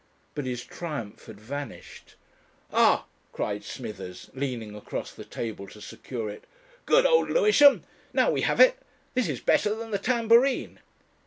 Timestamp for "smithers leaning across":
3.63-5.11